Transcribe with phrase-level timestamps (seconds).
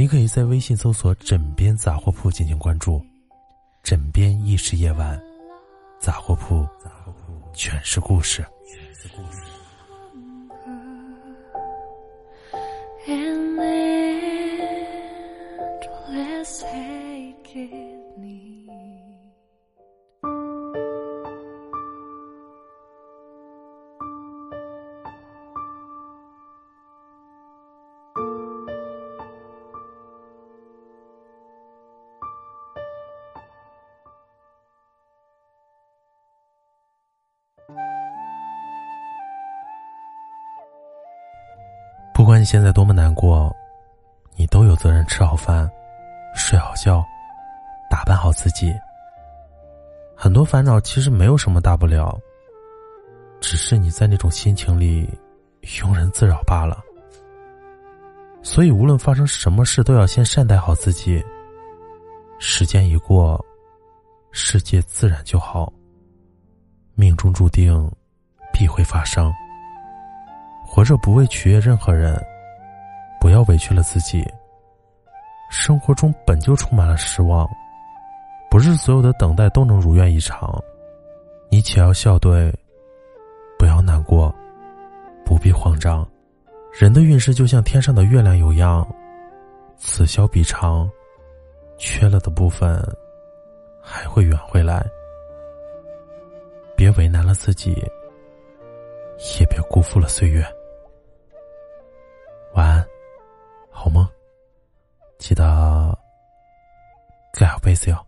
[0.00, 3.04] 你可以在微信搜索“枕边杂货铺”进行关注
[3.84, 5.20] ，“枕边亦是夜晚”，
[6.00, 6.66] 杂货铺
[7.52, 8.42] 全是故事。
[42.14, 43.50] 不管你现在多么难过，
[44.36, 45.70] 你都有责任吃好饭、
[46.34, 47.04] 睡好觉、
[47.88, 48.74] 打扮好自己。
[50.14, 52.18] 很多烦恼其实没有什么大不了，
[53.40, 55.08] 只是你在那种心情里
[55.62, 56.78] 庸人自扰罢了。
[58.42, 61.24] 所以，无论发生什么事，都要先善待好自己。
[62.38, 63.42] 时间一过，
[64.30, 65.72] 世界自然就好。
[67.00, 67.90] 命中注定，
[68.52, 69.32] 必会发生。
[70.66, 72.22] 活着不为取悦任何人，
[73.18, 74.22] 不要委屈了自己。
[75.50, 77.48] 生活中本就充满了失望，
[78.50, 80.62] 不是所有的等待都能如愿以偿。
[81.50, 82.54] 你且要笑对，
[83.58, 84.32] 不要难过，
[85.24, 86.06] 不必慌张。
[86.78, 88.86] 人的运势就像天上的月亮有样，
[89.78, 90.86] 此消彼长，
[91.78, 92.78] 缺了的部分
[93.82, 94.84] 还会圆回来。
[96.80, 97.72] 别为难了自己，
[99.38, 100.42] 也别辜负了岁月。
[102.54, 102.82] 晚安，
[103.70, 104.02] 好梦。
[105.18, 105.94] 记得
[107.34, 108.06] 盖好被子哟。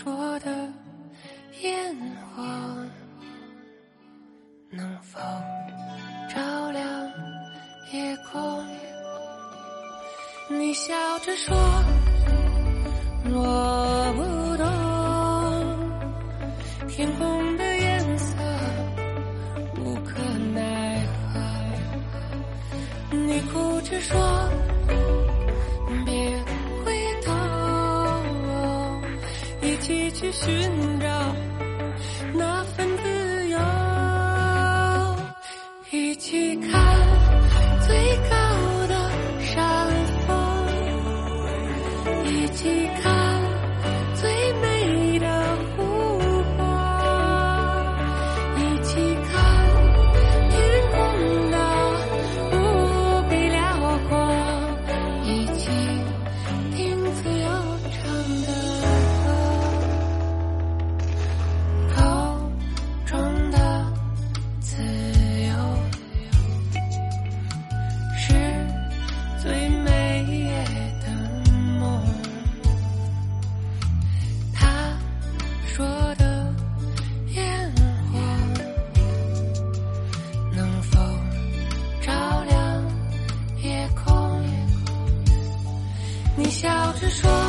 [0.00, 0.46] 说的
[1.60, 1.92] 烟
[2.30, 2.42] 火
[4.70, 5.18] 能否
[6.32, 6.86] 照亮
[7.92, 8.64] 夜空？
[10.50, 11.56] 你笑着说，
[13.24, 14.64] 我不懂
[16.88, 18.36] 天空的颜色，
[19.80, 20.22] 无可
[20.54, 21.04] 奈
[23.10, 23.16] 何。
[23.16, 23.40] 你。
[23.50, 24.16] 哭着说，
[30.20, 31.06] 去寻找
[32.34, 32.64] 那
[75.78, 76.52] 说的
[77.36, 77.72] 烟
[78.10, 78.18] 火
[80.52, 80.98] 能否
[82.00, 82.10] 照
[82.48, 82.84] 亮
[83.62, 84.42] 夜空？
[86.36, 87.47] 你笑着说。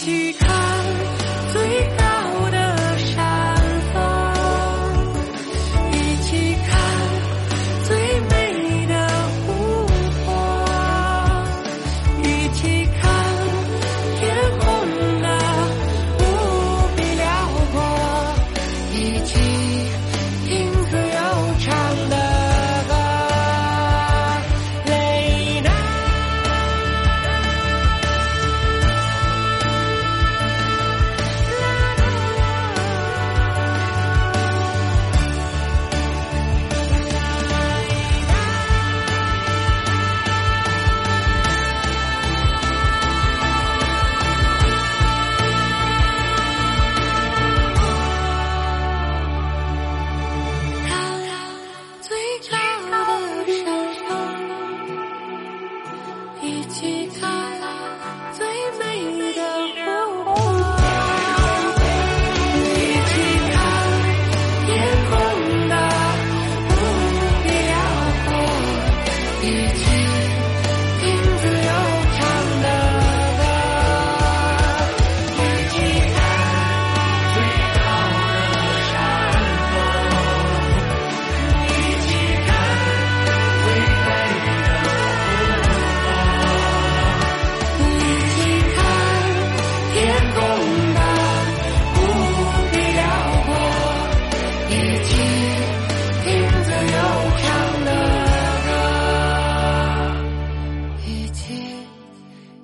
[0.00, 0.59] 起看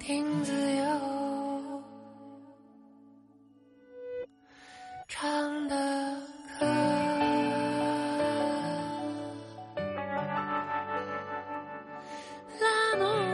[0.00, 1.82] 听自由，
[5.06, 5.76] 唱的
[6.58, 6.66] 歌，
[12.58, 13.29] 那么。